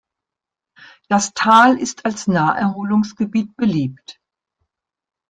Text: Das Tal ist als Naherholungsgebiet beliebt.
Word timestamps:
Das 1.09 1.31
Tal 1.35 1.77
ist 1.77 2.05
als 2.07 2.25
Naherholungsgebiet 2.25 3.55
beliebt. 3.55 4.19